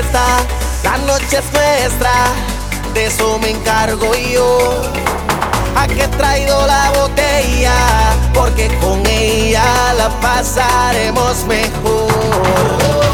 [0.00, 0.24] fiesta,
[0.82, 2.12] la noche es nuestra,
[2.94, 4.82] de eso me encargo yo.
[5.76, 7.74] ¿A qué he traído la botella?
[8.34, 13.09] Porque con ella la pasaremos mejor.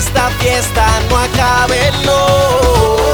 [0.00, 3.09] esta fiesta no acabe, no.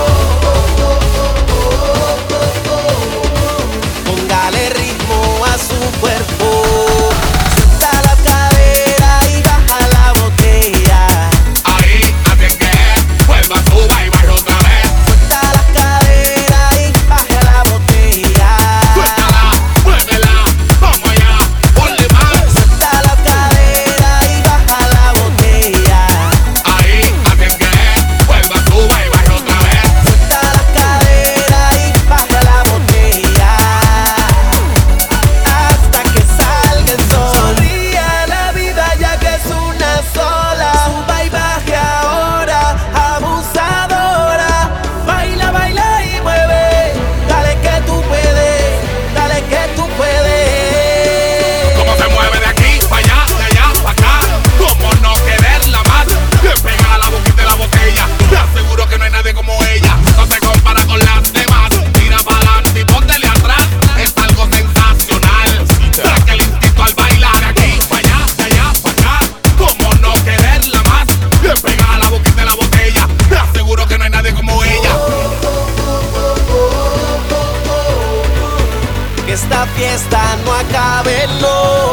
[79.96, 81.85] fiesta no acabe, no.